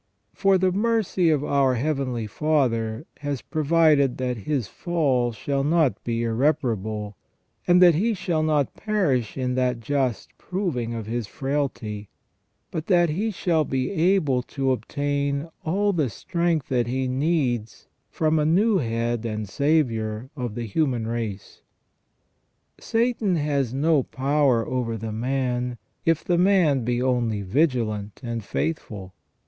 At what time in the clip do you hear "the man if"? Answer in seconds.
24.97-26.23